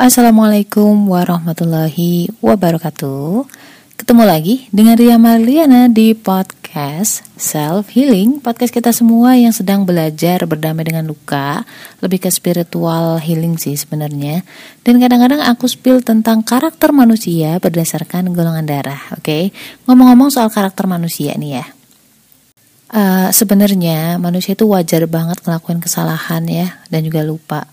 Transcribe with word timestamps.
assalamualaikum 0.00 1.12
warahmatullahi 1.12 2.32
wabarakatuh. 2.40 3.44
Ketemu 4.00 4.24
lagi 4.24 4.64
dengan 4.72 4.96
Ria 4.96 5.20
Marliana 5.20 5.92
di 5.92 6.16
podcast 6.16 7.20
Self 7.36 7.92
Healing, 7.92 8.40
podcast 8.40 8.72
kita 8.72 8.96
semua 8.96 9.36
yang 9.36 9.52
sedang 9.52 9.84
belajar 9.84 10.48
berdamai 10.48 10.88
dengan 10.88 11.04
luka, 11.04 11.68
lebih 12.00 12.24
ke 12.24 12.32
spiritual 12.32 13.20
healing 13.20 13.60
sih 13.60 13.76
sebenarnya. 13.76 14.40
Dan 14.88 15.04
kadang-kadang 15.04 15.44
aku 15.44 15.68
spill 15.68 16.00
tentang 16.00 16.40
karakter 16.48 16.96
manusia 16.96 17.60
berdasarkan 17.60 18.32
golongan 18.32 18.64
darah, 18.64 19.04
oke? 19.12 19.20
Okay? 19.20 19.52
Ngomong-ngomong 19.84 20.32
soal 20.32 20.48
karakter 20.48 20.88
manusia 20.88 21.36
nih 21.36 21.60
ya. 21.60 21.64
Uh, 22.88 23.28
sebenarnya 23.36 24.16
manusia 24.16 24.56
itu 24.56 24.64
wajar 24.64 25.04
banget 25.04 25.44
ngelakuin 25.44 25.84
kesalahan 25.84 26.42
ya 26.48 26.80
dan 26.88 27.04
juga 27.04 27.20
lupa 27.20 27.68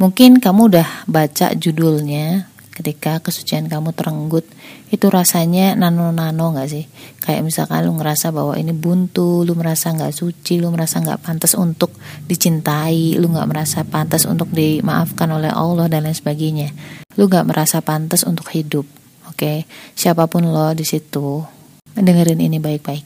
Mungkin 0.00 0.40
kamu 0.40 0.72
udah 0.72 1.04
baca 1.04 1.52
judulnya 1.52 2.48
ketika 2.72 3.20
kesucian 3.20 3.68
kamu 3.68 3.92
terenggut 3.92 4.48
itu 4.88 5.12
rasanya 5.12 5.76
nano-nano 5.76 6.56
gak 6.56 6.72
sih? 6.72 6.88
Kayak 7.20 7.44
misalkan 7.44 7.84
lu 7.84 7.92
ngerasa 8.00 8.32
bahwa 8.32 8.56
ini 8.56 8.72
buntu 8.72 9.44
lu 9.44 9.52
merasa 9.52 9.92
nggak 9.92 10.16
suci 10.16 10.56
lu 10.56 10.72
merasa 10.72 11.04
nggak 11.04 11.20
pantas 11.20 11.52
untuk 11.52 11.92
dicintai 12.24 13.20
lu 13.20 13.28
nggak 13.28 13.44
merasa 13.44 13.84
pantas 13.84 14.24
untuk 14.24 14.48
dimaafkan 14.56 15.28
oleh 15.36 15.52
Allah 15.52 15.84
dan 15.92 16.08
lain 16.08 16.16
sebagainya. 16.16 16.72
Lu 17.20 17.28
nggak 17.28 17.52
merasa 17.52 17.84
pantas 17.84 18.24
untuk 18.24 18.48
hidup 18.56 18.88
oke? 19.28 19.36
Okay? 19.36 19.68
siapa 19.92 20.24
pun 20.32 20.48
lo 20.48 20.72
di 20.72 20.88
situ 20.88 21.44
dengerin 21.92 22.40
ini 22.40 22.56
baik-baik. 22.56 23.04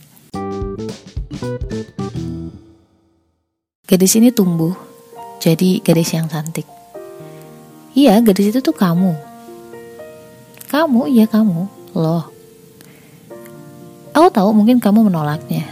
Gadis 3.83 4.15
ini 4.15 4.31
tumbuh 4.31 4.79
jadi 5.43 5.83
gadis 5.83 6.15
yang 6.15 6.31
cantik 6.31 6.84
Iya, 7.95 8.19
gadis 8.19 8.51
itu 8.51 8.59
tuh 8.59 8.75
kamu. 8.75 9.15
Kamu, 10.67 11.07
iya 11.07 11.31
kamu, 11.31 11.71
loh. 11.95 12.27
Aku 14.11 14.35
tahu 14.35 14.51
mungkin 14.51 14.83
kamu 14.83 15.07
menolaknya. 15.07 15.63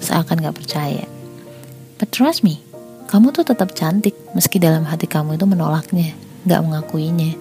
Seakan 0.00 0.40
gak 0.40 0.56
percaya. 0.56 1.04
But 2.00 2.16
trust 2.16 2.40
me, 2.40 2.64
kamu 3.12 3.36
tuh 3.36 3.44
tetap 3.44 3.76
cantik 3.76 4.16
meski 4.32 4.56
dalam 4.56 4.88
hati 4.88 5.04
kamu 5.04 5.36
itu 5.36 5.44
menolaknya, 5.44 6.16
gak 6.48 6.64
mengakuinya. 6.64 7.36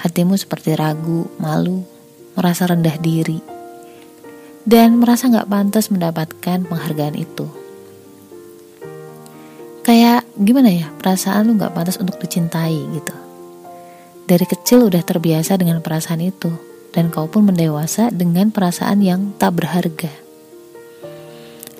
Hatimu 0.00 0.40
seperti 0.40 0.72
ragu, 0.72 1.28
malu, 1.36 1.84
merasa 2.32 2.64
rendah 2.64 2.96
diri, 2.96 3.44
dan 4.64 4.96
merasa 4.96 5.28
gak 5.28 5.52
pantas 5.52 5.92
mendapatkan 5.92 6.64
penghargaan 6.64 7.20
itu 7.20 7.61
kayak 9.82 10.22
gimana 10.38 10.70
ya 10.70 10.86
perasaan 10.94 11.50
lu 11.50 11.58
nggak 11.58 11.74
pantas 11.74 11.98
untuk 11.98 12.16
dicintai 12.22 12.78
gitu. 12.94 13.14
Dari 14.22 14.46
kecil 14.46 14.86
udah 14.86 15.02
terbiasa 15.02 15.58
dengan 15.58 15.82
perasaan 15.82 16.22
itu 16.22 16.50
dan 16.94 17.10
kau 17.10 17.26
pun 17.26 17.50
mendewasa 17.50 18.14
dengan 18.14 18.54
perasaan 18.54 19.02
yang 19.02 19.34
tak 19.36 19.58
berharga. 19.58 20.08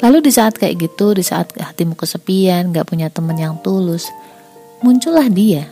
Lalu 0.03 0.19
di 0.19 0.33
saat 0.35 0.59
kayak 0.59 0.83
gitu 0.83 1.15
di 1.15 1.23
saat 1.23 1.55
hatimu 1.55 1.95
kesepian 1.95 2.75
gak 2.75 2.91
punya 2.91 3.07
temen 3.07 3.39
yang 3.39 3.55
tulus 3.63 4.11
muncullah 4.83 5.31
dia 5.31 5.71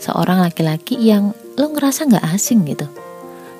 seorang 0.00 0.40
laki-laki 0.40 0.96
yang 0.96 1.36
lo 1.60 1.68
ngerasa 1.68 2.08
gak 2.08 2.24
asing 2.32 2.64
gitu. 2.64 2.88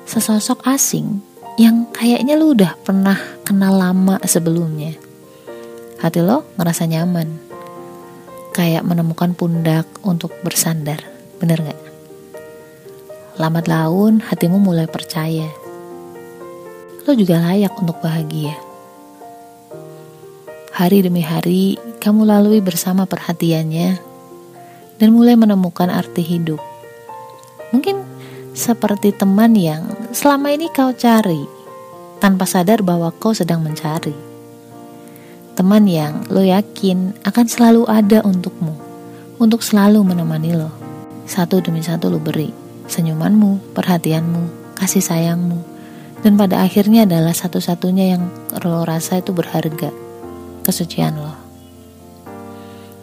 Sesosok 0.09 0.65
asing 0.65 1.21
yang 1.61 1.85
kayaknya 1.93 2.33
lu 2.33 2.57
udah 2.57 2.73
pernah 2.81 3.13
kenal 3.45 3.77
lama 3.77 4.17
sebelumnya. 4.25 4.97
Hati 6.01 6.25
lo 6.25 6.49
ngerasa 6.57 6.89
nyaman 6.89 7.50
kayak 8.51 8.83
menemukan 8.83 9.31
pundak 9.31 9.87
untuk 10.03 10.35
bersandar. 10.43 10.99
Bener 11.39 11.59
gak? 11.63 11.79
Lambat 13.39 13.65
laun 13.71 14.19
hatimu 14.19 14.59
mulai 14.59 14.85
percaya. 14.85 15.47
Lo 17.07 17.15
juga 17.15 17.41
layak 17.41 17.73
untuk 17.79 17.97
bahagia. 18.03 18.53
Hari 20.71 21.03
demi 21.03 21.23
hari 21.23 21.79
kamu 21.99 22.27
lalui 22.27 22.59
bersama 22.59 23.07
perhatiannya 23.07 23.97
dan 24.99 25.09
mulai 25.09 25.33
menemukan 25.39 25.89
arti 25.89 26.21
hidup. 26.21 26.61
Mungkin 27.73 28.03
seperti 28.51 29.15
teman 29.15 29.55
yang 29.55 29.87
selama 30.11 30.51
ini 30.51 30.67
kau 30.69 30.91
cari 30.91 31.47
tanpa 32.19 32.45
sadar 32.45 32.83
bahwa 32.83 33.09
kau 33.15 33.33
sedang 33.33 33.63
mencari 33.63 34.30
teman 35.53 35.83
yang 35.85 36.23
lo 36.31 36.39
yakin 36.41 37.13
akan 37.27 37.45
selalu 37.47 37.83
ada 37.91 38.23
untukmu, 38.23 38.73
untuk 39.37 39.59
selalu 39.61 40.01
menemani 40.01 40.55
lo. 40.55 40.71
Satu 41.27 41.59
demi 41.59 41.83
satu 41.83 42.07
lo 42.11 42.19
beri, 42.19 42.51
senyumanmu, 42.87 43.75
perhatianmu, 43.75 44.75
kasih 44.79 45.03
sayangmu, 45.03 45.59
dan 46.23 46.39
pada 46.39 46.63
akhirnya 46.63 47.03
adalah 47.03 47.35
satu-satunya 47.35 48.17
yang 48.17 48.23
lo 48.63 48.83
rasa 48.87 49.19
itu 49.19 49.35
berharga, 49.35 49.91
kesucian 50.63 51.19
lo. 51.19 51.35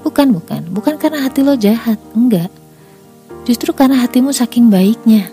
Bukan, 0.03 0.32
bukan, 0.32 0.62
bukan 0.72 0.94
karena 0.97 1.20
hati 1.26 1.44
lo 1.44 1.53
jahat, 1.58 2.00
enggak. 2.16 2.48
Justru 3.44 3.72
karena 3.76 4.00
hatimu 4.04 4.32
saking 4.32 4.72
baiknya. 4.72 5.28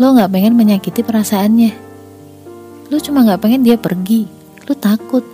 Lo 0.00 0.12
gak 0.16 0.32
pengen 0.32 0.58
menyakiti 0.58 1.06
perasaannya. 1.06 1.72
Lo 2.90 2.96
cuma 2.98 3.22
gak 3.22 3.40
pengen 3.44 3.62
dia 3.62 3.78
pergi. 3.78 4.26
Lo 4.66 4.74
takut 4.74 5.33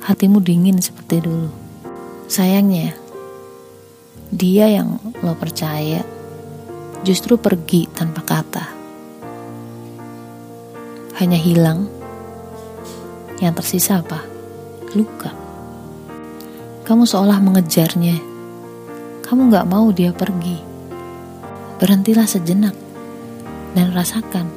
hatimu 0.00 0.40
dingin 0.40 0.80
seperti 0.80 1.20
dulu. 1.20 1.52
Sayangnya, 2.24 2.96
dia 4.32 4.70
yang 4.70 4.96
lo 5.20 5.36
percaya 5.36 6.00
justru 7.04 7.36
pergi 7.36 7.84
tanpa 7.92 8.24
kata. 8.24 8.64
Hanya 11.20 11.36
hilang, 11.36 11.84
yang 13.44 13.52
tersisa 13.52 14.00
apa? 14.00 14.24
Luka. 14.96 15.36
Kamu 16.88 17.04
seolah 17.04 17.38
mengejarnya. 17.44 18.16
Kamu 19.20 19.52
gak 19.52 19.68
mau 19.68 19.92
dia 19.92 20.10
pergi. 20.16 20.58
Berhentilah 21.76 22.24
sejenak 22.24 22.74
dan 23.76 23.92
rasakan. 23.92 24.48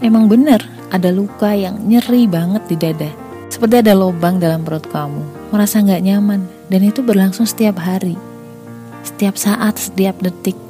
Emang 0.00 0.26
benar 0.26 0.64
ada 0.90 1.12
luka 1.12 1.52
yang 1.52 1.82
nyeri 1.86 2.24
banget 2.28 2.62
di 2.68 2.76
dada 2.76 3.25
seperti 3.56 3.80
ada 3.80 3.96
lubang 3.96 4.36
dalam 4.36 4.60
perut 4.68 4.84
kamu, 4.92 5.48
merasa 5.48 5.80
nggak 5.80 6.04
nyaman, 6.04 6.44
dan 6.68 6.80
itu 6.84 7.00
berlangsung 7.00 7.48
setiap 7.48 7.80
hari, 7.80 8.12
setiap 9.00 9.40
saat, 9.40 9.80
setiap 9.80 10.20
detik. 10.20 10.60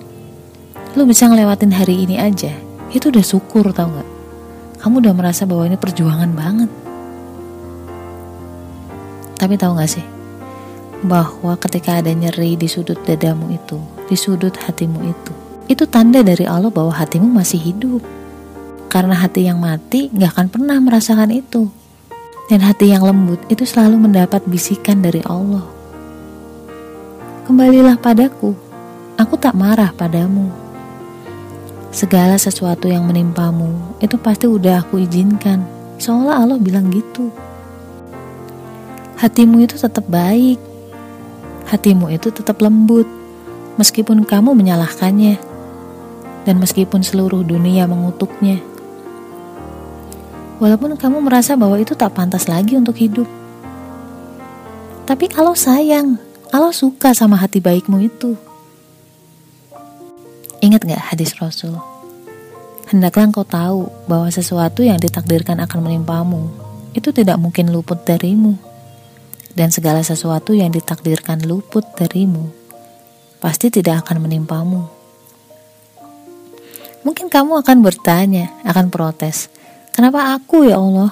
Lu 0.94 1.02
bisa 1.02 1.26
ngelewatin 1.26 1.74
hari 1.74 2.06
ini 2.06 2.14
aja, 2.14 2.54
itu 2.94 3.10
udah 3.10 3.26
syukur 3.26 3.74
tau 3.74 3.90
nggak? 3.90 4.06
Kamu 4.78 5.02
udah 5.02 5.14
merasa 5.18 5.42
bahwa 5.50 5.66
ini 5.66 5.74
perjuangan 5.74 6.30
banget. 6.30 6.70
Tapi 9.34 9.58
tahu 9.58 9.82
nggak 9.82 9.90
sih, 9.90 10.06
bahwa 11.02 11.58
ketika 11.58 11.98
ada 11.98 12.14
nyeri 12.14 12.54
di 12.54 12.70
sudut 12.70 13.02
dadamu 13.02 13.50
itu, 13.50 13.82
di 14.06 14.14
sudut 14.14 14.54
hatimu 14.54 15.10
itu, 15.10 15.34
itu 15.66 15.82
tanda 15.90 16.22
dari 16.22 16.46
Allah 16.46 16.70
bahwa 16.70 16.94
hatimu 16.94 17.34
masih 17.34 17.58
hidup. 17.58 18.06
Karena 18.86 19.18
hati 19.18 19.50
yang 19.50 19.58
mati 19.58 20.06
gak 20.14 20.38
akan 20.38 20.46
pernah 20.54 20.78
merasakan 20.78 21.34
itu. 21.34 21.66
Dan 22.46 22.62
hati 22.62 22.94
yang 22.94 23.02
lembut 23.02 23.42
itu 23.50 23.66
selalu 23.66 24.06
mendapat 24.06 24.38
bisikan 24.46 25.02
dari 25.02 25.18
Allah. 25.26 25.66
Kembalilah 27.42 27.98
padaku, 27.98 28.54
aku 29.18 29.34
tak 29.34 29.58
marah 29.58 29.90
padamu. 29.90 30.50
Segala 31.90 32.38
sesuatu 32.38 32.86
yang 32.86 33.02
menimpamu 33.02 33.98
itu 33.98 34.14
pasti 34.14 34.46
udah 34.46 34.84
aku 34.84 35.02
izinkan. 35.02 35.66
Seolah 35.98 36.38
Allah 36.38 36.58
bilang 36.60 36.86
gitu. 36.92 37.34
Hatimu 39.16 39.64
itu 39.64 39.74
tetap 39.80 40.04
baik. 40.06 40.60
Hatimu 41.66 42.12
itu 42.14 42.28
tetap 42.30 42.62
lembut. 42.62 43.08
Meskipun 43.80 44.22
kamu 44.28 44.54
menyalahkannya. 44.54 45.40
Dan 46.44 46.62
meskipun 46.62 47.02
seluruh 47.02 47.42
dunia 47.42 47.88
mengutuknya. 47.88 48.60
Walaupun 50.56 50.96
kamu 50.96 51.20
merasa 51.20 51.52
bahwa 51.52 51.76
itu 51.76 51.92
tak 51.92 52.16
pantas 52.16 52.48
lagi 52.48 52.80
untuk 52.80 52.96
hidup. 52.96 53.28
Tapi 55.04 55.28
kalau 55.28 55.52
sayang, 55.52 56.16
kalau 56.48 56.72
suka 56.72 57.12
sama 57.12 57.36
hati 57.36 57.60
baikmu 57.60 58.00
itu. 58.08 58.32
Ingat 60.64 60.88
gak 60.88 61.12
hadis 61.12 61.36
Rasul? 61.36 61.76
Hendaklah 62.88 63.28
engkau 63.28 63.44
tahu 63.44 63.90
bahwa 64.08 64.32
sesuatu 64.32 64.80
yang 64.80 64.96
ditakdirkan 64.96 65.58
akan 65.60 65.78
menimpamu 65.84 66.48
itu 66.96 67.12
tidak 67.12 67.36
mungkin 67.36 67.68
luput 67.68 68.00
darimu. 68.08 68.56
Dan 69.56 69.72
segala 69.72 70.00
sesuatu 70.04 70.52
yang 70.52 70.72
ditakdirkan 70.72 71.44
luput 71.44 71.84
darimu 71.96 72.48
pasti 73.40 73.68
tidak 73.68 74.04
akan 74.04 74.24
menimpamu. 74.28 74.84
Mungkin 77.04 77.30
kamu 77.30 77.62
akan 77.62 77.78
bertanya, 77.86 78.50
akan 78.66 78.90
protes, 78.90 79.48
Kenapa 79.96 80.36
aku 80.36 80.68
ya 80.68 80.76
Allah? 80.76 81.08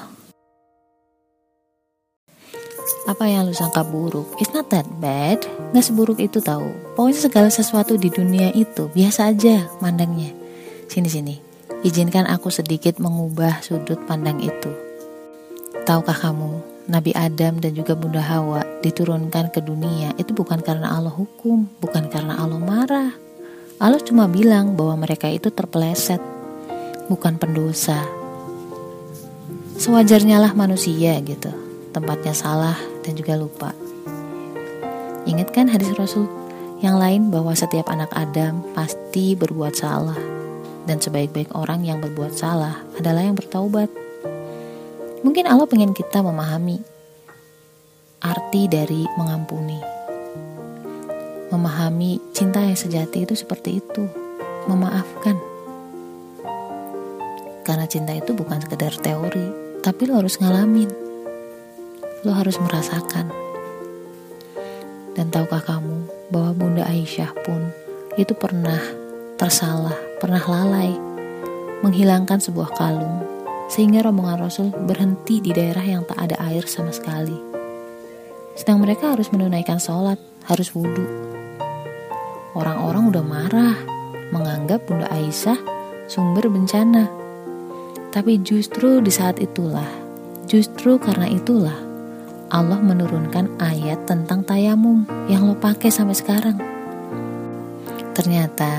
Apa 3.08 3.25
yang 3.25 3.48
lu 3.48 3.56
sangka 3.56 3.81
buruk 3.81 4.36
It's 4.36 4.52
not 4.52 4.69
that 4.69 4.84
bad 5.00 5.40
Gak 5.72 5.84
seburuk 5.88 6.20
itu 6.20 6.44
tahu. 6.44 6.69
Pokoknya 6.92 7.16
segala 7.16 7.48
sesuatu 7.48 7.96
di 7.96 8.12
dunia 8.12 8.52
itu 8.52 8.92
Biasa 8.92 9.32
aja 9.32 9.72
mandangnya 9.81 10.36
Sini-sini 10.92 11.40
Izinkan 11.81 12.28
aku 12.28 12.52
sedikit 12.52 13.00
mengubah 13.00 13.64
sudut 13.64 14.00
pandang 14.04 14.40
itu 14.44 14.69
Tahukah 15.88 16.16
kamu 16.16 16.75
Nabi 16.84 17.16
Adam 17.16 17.64
dan 17.64 17.72
juga 17.72 17.96
Bunda 17.96 18.20
Hawa 18.20 18.60
diturunkan 18.84 19.48
ke 19.48 19.64
dunia 19.64 20.12
itu 20.20 20.37
bukan 20.37 20.60
karena 20.60 20.92
Allah 20.92 21.16
hukum, 21.16 21.64
bukan 21.80 22.12
karena 22.12 22.37
Allah 22.37 22.60
marah. 22.60 23.10
Allah 23.80 24.00
cuma 24.04 24.28
bilang 24.28 24.76
bahwa 24.76 25.08
mereka 25.08 25.32
itu 25.32 25.48
terpeleset, 25.48 26.20
bukan 27.08 27.40
pendosa. 27.40 28.24
Sewajarnya 29.75 30.38
lah 30.38 30.55
manusia 30.55 31.19
gitu, 31.26 31.50
tempatnya 31.91 32.31
salah 32.31 32.79
dan 33.03 33.19
juga 33.19 33.35
lupa. 33.35 33.75
Ingat 35.26 35.50
kan 35.50 35.67
hadis 35.67 35.91
Rasul 35.99 36.31
yang 36.79 37.00
lain 37.00 37.32
bahwa 37.32 37.56
setiap 37.56 37.91
anak 37.91 38.12
Adam 38.15 38.62
pasti 38.76 39.35
berbuat 39.35 39.75
salah 39.75 40.19
dan 40.85 41.00
sebaik-baik 41.00 41.50
orang 41.56 41.82
yang 41.82 41.99
berbuat 41.99 42.37
salah 42.37 42.87
adalah 43.00 43.25
yang 43.25 43.35
bertaubat. 43.35 43.88
Mungkin 45.25 45.49
Allah 45.49 45.65
pengen 45.65 45.97
kita 45.97 46.21
memahami 46.21 46.79
arti 48.21 48.69
dari 48.69 49.09
mengampuni. 49.17 49.81
Memahami 51.49 52.21
cinta 52.37 52.61
yang 52.62 52.76
sejati 52.76 53.25
itu 53.26 53.35
seperti 53.35 53.82
itu, 53.82 54.05
memaafkan. 54.71 55.35
Karena 57.65 57.88
cinta 57.88 58.12
itu 58.12 58.37
bukan 58.37 58.61
sekedar 58.61 58.93
teori, 59.00 59.63
tapi 59.84 60.08
lo 60.08 60.16
harus 60.16 60.40
ngalamin. 60.40 60.88
Lo 62.25 62.32
harus 62.32 62.56
merasakan. 62.56 63.28
Dan 65.12 65.28
tahukah 65.28 65.60
kamu 65.60 66.08
bahwa 66.32 66.50
Bunda 66.56 66.88
Aisyah 66.88 67.36
pun 67.44 67.69
itu 68.16 68.32
pernah 68.32 68.81
tersalah, 69.36 69.92
pernah 70.25 70.40
lalai 70.40 70.96
menghilangkan 71.84 72.40
sebuah 72.40 72.72
kalung 72.81 73.28
sehingga 73.69 74.00
rombongan 74.08 74.48
Rasul 74.48 74.72
berhenti 74.72 75.44
di 75.44 75.52
daerah 75.52 75.84
yang 75.84 76.08
tak 76.08 76.16
ada 76.16 76.40
air 76.48 76.64
sama 76.64 76.88
sekali. 76.88 77.37
Sedang 78.56 78.80
mereka 78.80 79.12
harus 79.12 79.28
menunaikan 79.37 79.76
sholat, 79.76 80.16
harus 80.48 80.72
wudhu. 80.72 81.04
Orang-orang 82.56 83.12
udah 83.12 83.25
marah, 83.25 83.76
menganggap 84.32 84.88
Bunda 84.88 85.12
Aisyah 85.12 85.60
sumber 86.08 86.48
bencana. 86.48 87.24
Tapi 88.14 88.38
justru 88.46 89.02
di 89.02 89.11
saat 89.11 89.43
itulah, 89.43 89.90
justru 90.46 91.02
karena 91.02 91.26
itulah, 91.26 91.75
Allah 92.46 92.78
menurunkan 92.78 93.58
ayat 93.58 94.06
tentang 94.06 94.46
tayamum 94.46 95.02
yang 95.26 95.50
lo 95.50 95.58
pakai 95.58 95.90
sampai 95.90 96.14
sekarang. 96.14 96.55
Ternyata 98.14 98.70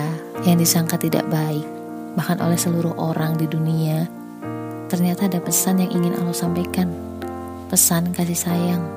yang 0.48 0.56
disangka 0.56 0.96
tidak 0.96 1.28
baik, 1.28 1.68
bahkan 2.16 2.40
oleh 2.40 2.56
seluruh 2.56 2.96
orang 2.96 3.36
di 3.36 3.44
dunia, 3.44 4.08
ternyata 4.88 5.28
ada 5.28 5.44
pesan 5.44 5.84
yang 5.84 5.92
ingin 5.92 6.16
Allah 6.16 6.32
sampaikan. 6.32 6.88
Pesan 7.68 8.16
kasih 8.16 8.40
sayang. 8.40 8.88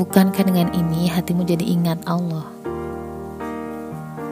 Bukankah 0.00 0.40
dengan 0.40 0.72
ini 0.72 1.12
hatimu 1.12 1.44
jadi 1.44 1.68
ingat 1.68 2.00
Allah? 2.08 2.48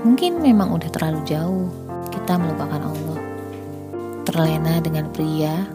Mungkin 0.08 0.40
memang 0.40 0.72
udah 0.72 0.88
terlalu 0.88 1.20
jauh 1.28 1.68
kita 2.08 2.40
melupakan 2.40 2.88
Allah. 2.88 3.21
Terlena 4.22 4.78
dengan 4.78 5.10
pria 5.10 5.66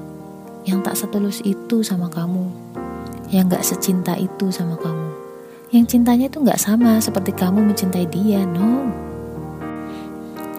yang 0.63 0.79
tak 0.79 0.95
setulus 0.95 1.43
itu 1.43 1.83
sama 1.83 2.07
kamu. 2.07 2.47
Yang 3.27 3.59
gak 3.59 3.65
secinta 3.67 4.13
itu 4.15 4.47
sama 4.55 4.79
kamu. 4.79 5.07
Yang 5.75 5.95
cintanya 5.95 6.31
itu 6.31 6.39
gak 6.47 6.59
sama 6.59 6.95
seperti 7.03 7.35
kamu 7.35 7.59
mencintai 7.67 8.07
dia, 8.07 8.47
no. 8.47 8.87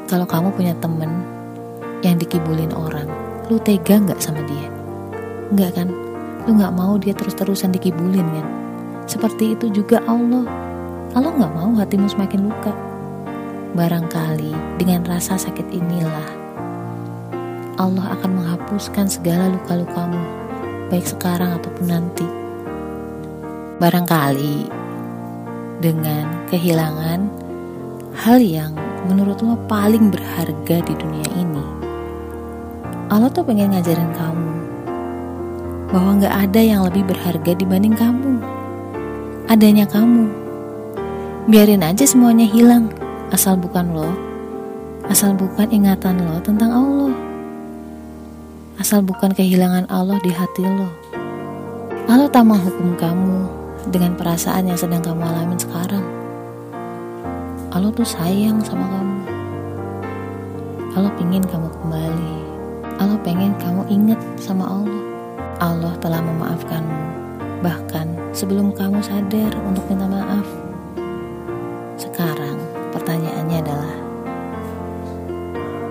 Kalau 0.08 0.24
kamu 0.24 0.52
punya 0.56 0.72
temen 0.80 1.08
yang 2.00 2.16
dikibulin 2.16 2.72
orang, 2.72 3.08
lu 3.52 3.60
tega 3.60 4.00
nggak 4.00 4.16
sama 4.24 4.40
dia? 4.48 4.68
Nggak 5.52 5.70
kan? 5.76 5.88
Lu 6.48 6.56
nggak 6.56 6.72
mau 6.72 6.96
dia 6.96 7.12
terus-terusan 7.12 7.76
dikibulin 7.76 8.24
kan? 8.24 8.46
Seperti 9.04 9.52
itu 9.52 9.68
juga 9.68 10.00
Allah. 10.08 10.48
Allah 11.12 11.32
nggak 11.36 11.52
mau 11.52 11.76
hatimu 11.76 12.08
semakin 12.08 12.40
luka. 12.48 12.72
Barangkali 13.76 14.80
dengan 14.80 15.04
rasa 15.04 15.36
sakit 15.36 15.76
inilah 15.76 16.47
Allah 17.78 18.18
akan 18.18 18.30
menghapuskan 18.42 19.06
segala 19.06 19.54
luka-lukamu, 19.54 20.18
baik 20.90 21.06
sekarang 21.06 21.56
ataupun 21.62 21.86
nanti. 21.86 22.26
Barangkali 23.78 24.66
dengan 25.78 26.26
kehilangan 26.50 27.30
hal 28.18 28.42
yang 28.42 28.74
menurutmu 29.06 29.54
paling 29.70 30.10
berharga 30.10 30.82
di 30.82 30.94
dunia 30.98 31.30
ini 31.38 31.78
Allah 33.08 33.32
tuh 33.32 33.40
pengen 33.40 33.72
ngajarin 33.72 34.12
kamu 34.12 34.52
bahwa 35.88 36.20
gak 36.20 36.34
ada 36.44 36.60
yang 36.60 36.84
lebih 36.84 37.08
berharga 37.08 37.56
dibanding 37.56 37.96
kamu. 37.96 38.44
Adanya 39.48 39.88
kamu. 39.88 40.28
Biarin 41.48 41.80
aja 41.80 42.04
semuanya 42.04 42.44
hilang, 42.44 42.92
asal 43.32 43.56
bukan 43.56 43.96
lo, 43.96 44.12
asal 45.08 45.32
bukan 45.32 45.72
ingatan 45.72 46.20
lo 46.20 46.36
tentang 46.44 46.68
Allah. 46.68 47.27
Asal 48.78 49.02
bukan 49.02 49.34
kehilangan 49.34 49.90
Allah 49.90 50.22
di 50.22 50.30
hati 50.30 50.62
lo. 50.62 50.86
Allah 52.06 52.30
tak 52.30 52.46
menghukum 52.46 52.94
kamu 52.94 53.42
dengan 53.90 54.14
perasaan 54.14 54.70
yang 54.70 54.78
sedang 54.78 55.02
kamu 55.02 55.18
alami 55.18 55.58
sekarang. 55.58 56.06
Allah 57.74 57.90
tuh 57.90 58.06
sayang 58.06 58.62
sama 58.62 58.86
kamu. 58.86 59.18
Allah 60.94 61.10
pingin 61.18 61.42
kamu 61.42 61.66
kembali. 61.74 62.34
Allah 63.02 63.18
pengen 63.26 63.58
kamu 63.58 63.82
ingat 63.90 64.20
sama 64.38 64.70
Allah. 64.70 65.02
Allah 65.58 65.94
telah 65.98 66.22
memaafkanmu, 66.22 67.02
bahkan 67.66 68.14
sebelum 68.30 68.70
kamu 68.70 69.02
sadar 69.02 69.58
untuk 69.66 69.82
minta 69.90 70.06
maaf. 70.06 70.46
Sekarang 71.98 72.62
pertanyaannya 72.94 73.58
adalah, 73.58 73.94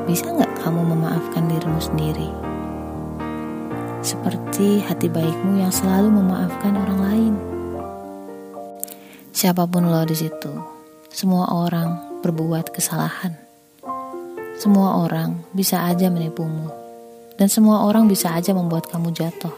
bisa 0.08 0.32
nggak 0.32 0.56
kamu 0.64 0.88
memaafkan 0.88 1.52
dirimu 1.52 1.84
sendiri? 1.84 2.47
Seperti 4.08 4.80
hati 4.88 5.12
baikmu 5.12 5.60
yang 5.60 5.68
selalu 5.68 6.08
memaafkan 6.16 6.80
orang 6.80 7.00
lain. 7.04 7.34
Siapa 9.36 9.68
pun 9.68 9.92
lo 9.92 10.08
di 10.08 10.16
situ, 10.16 10.48
semua 11.12 11.52
orang 11.52 12.24
berbuat 12.24 12.72
kesalahan. 12.72 13.36
Semua 14.56 15.04
orang 15.04 15.44
bisa 15.52 15.84
aja 15.84 16.08
menipumu 16.08 16.72
dan 17.36 17.52
semua 17.52 17.84
orang 17.84 18.08
bisa 18.08 18.32
aja 18.32 18.56
membuat 18.56 18.88
kamu 18.88 19.12
jatuh. 19.12 19.52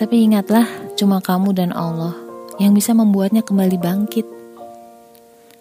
Tapi 0.00 0.32
ingatlah, 0.32 0.64
cuma 0.96 1.20
kamu 1.20 1.52
dan 1.52 1.76
Allah 1.76 2.16
yang 2.56 2.72
bisa 2.72 2.96
membuatnya 2.96 3.44
kembali 3.44 3.76
bangkit. 3.76 4.24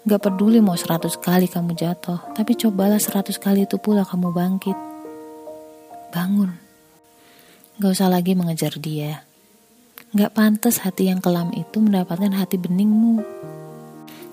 Gak 0.07 0.23
peduli 0.23 0.63
mau 0.63 0.79
seratus 0.79 1.19
kali 1.19 1.51
kamu 1.51 1.75
jatuh, 1.75 2.23
tapi 2.39 2.55
cobalah 2.55 3.03
seratus 3.03 3.35
kali 3.35 3.67
itu 3.67 3.75
pula 3.75 4.07
kamu 4.07 4.31
bangkit. 4.31 4.77
Bangun. 6.15 6.62
Gak 7.83 7.99
usah 7.99 8.07
lagi 8.07 8.31
mengejar 8.31 8.79
dia. 8.79 9.27
Gak 10.15 10.39
pantas 10.39 10.79
hati 10.87 11.11
yang 11.11 11.19
kelam 11.19 11.51
itu 11.51 11.83
mendapatkan 11.83 12.31
hati 12.31 12.55
beningmu. 12.55 13.19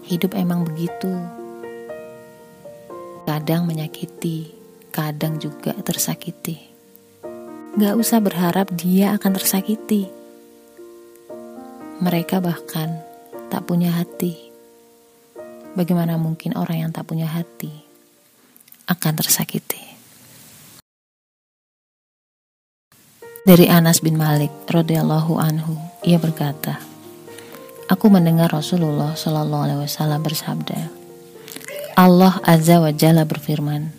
Hidup 0.06 0.38
emang 0.38 0.62
begitu. 0.62 1.10
Kadang 3.26 3.66
menyakiti, 3.66 4.54
kadang 4.94 5.42
juga 5.42 5.74
tersakiti. 5.82 6.62
Gak 7.74 7.98
usah 7.98 8.22
berharap 8.22 8.70
dia 8.70 9.18
akan 9.18 9.34
tersakiti. 9.34 10.06
Mereka 12.06 12.38
bahkan 12.38 13.02
tak 13.50 13.66
punya 13.66 13.90
hati. 13.98 14.38
Bagaimana 15.74 16.14
mungkin 16.22 16.54
orang 16.54 16.86
yang 16.86 16.90
tak 16.94 17.10
punya 17.10 17.26
hati 17.26 17.74
akan 18.86 19.18
tersakiti? 19.18 19.79
Dari 23.40 23.66
Anas 23.72 24.04
bin 24.04 24.20
Malik 24.20 24.52
radhiyallahu 24.68 25.40
anhu, 25.40 25.74
ia 26.04 26.20
berkata, 26.20 26.76
Aku 27.88 28.12
mendengar 28.12 28.52
Rasulullah 28.52 29.16
Shallallahu 29.16 29.64
alaihi 29.64 29.80
wasallam 29.82 30.20
bersabda, 30.20 30.92
Allah 31.96 32.38
Azza 32.44 32.78
wa 32.78 32.92
Jalla 32.92 33.24
berfirman, 33.24 33.90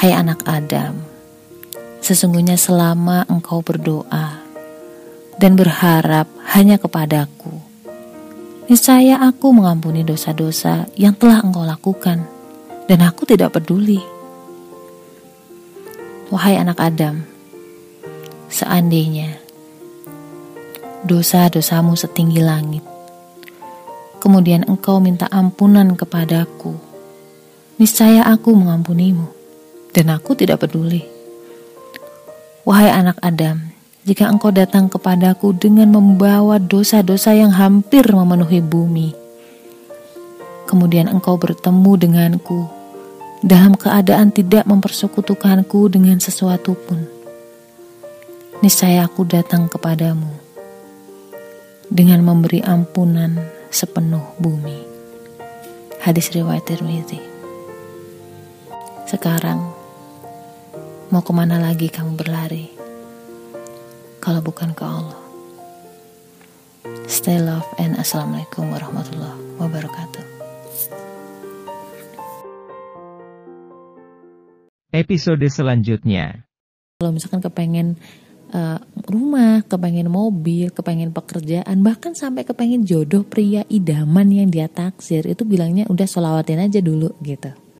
Hai 0.00 0.16
anak 0.16 0.42
Adam, 0.48 1.12
Sesungguhnya 2.02 2.58
selama 2.58 3.22
engkau 3.30 3.62
berdoa 3.62 4.42
dan 5.38 5.54
berharap 5.54 6.26
hanya 6.50 6.74
kepadaku, 6.74 7.54
niscaya 8.66 9.22
aku 9.22 9.54
mengampuni 9.54 10.02
dosa-dosa 10.02 10.90
yang 10.98 11.14
telah 11.14 11.38
engkau 11.46 11.62
lakukan, 11.62 12.26
dan 12.90 12.98
aku 13.06 13.22
tidak 13.22 13.54
peduli. 13.54 14.02
Wahai 16.34 16.58
anak 16.58 16.82
Adam, 16.82 17.22
seandainya 18.52 19.40
dosa-dosamu 21.02 21.98
setinggi 21.98 22.38
langit. 22.38 22.84
Kemudian 24.22 24.62
engkau 24.70 25.02
minta 25.02 25.26
ampunan 25.34 25.98
kepadaku. 25.98 26.78
Niscaya 27.82 28.22
aku 28.22 28.54
mengampunimu, 28.54 29.26
dan 29.90 30.14
aku 30.14 30.38
tidak 30.38 30.62
peduli. 30.62 31.02
Wahai 32.62 32.94
anak 32.94 33.18
Adam, 33.18 33.74
jika 34.06 34.30
engkau 34.30 34.54
datang 34.54 34.86
kepadaku 34.86 35.50
dengan 35.50 35.90
membawa 35.90 36.62
dosa-dosa 36.62 37.34
yang 37.34 37.50
hampir 37.50 38.06
memenuhi 38.06 38.62
bumi, 38.62 39.10
kemudian 40.70 41.10
engkau 41.10 41.34
bertemu 41.34 41.92
denganku 41.98 42.70
dalam 43.42 43.74
keadaan 43.74 44.30
tidak 44.30 44.62
mempersekutukanku 44.70 45.90
dengan 45.90 46.22
sesuatu 46.22 46.78
pun, 46.78 47.02
niscaya 48.62 49.02
aku 49.10 49.26
datang 49.26 49.66
kepadamu 49.66 50.30
dengan 51.90 52.22
memberi 52.22 52.62
ampunan 52.62 53.34
sepenuh 53.74 54.22
bumi. 54.38 54.86
Hadis 55.98 56.30
riwayat 56.30 56.62
Tirmidzi. 56.70 57.18
Sekarang 59.10 59.66
mau 61.10 61.26
ke 61.26 61.34
mana 61.34 61.58
lagi 61.58 61.90
kamu 61.90 62.14
berlari? 62.14 62.70
Kalau 64.22 64.38
bukan 64.38 64.70
ke 64.78 64.86
Allah. 64.86 65.18
Stay 67.10 67.42
love 67.42 67.66
and 67.82 67.98
assalamualaikum 67.98 68.70
warahmatullahi 68.70 69.58
wabarakatuh. 69.58 70.22
Episode 74.94 75.50
selanjutnya. 75.50 76.46
Kalau 77.02 77.10
misalkan 77.10 77.42
kepengen 77.42 77.98
uh, 78.52 78.78
rumah, 79.08 79.64
kepengen 79.66 80.08
mobil, 80.12 80.70
kepengen 80.70 81.10
pekerjaan, 81.10 81.80
bahkan 81.80 82.12
sampai 82.12 82.44
kepengen 82.44 82.84
jodoh 82.84 83.24
pria 83.24 83.64
idaman 83.72 84.28
yang 84.30 84.48
dia 84.52 84.68
taksir, 84.68 85.24
itu 85.26 85.42
bilangnya 85.42 85.88
udah 85.88 86.06
solawatin 86.06 86.62
aja 86.62 86.78
dulu 86.84 87.16
gitu. 87.24 87.61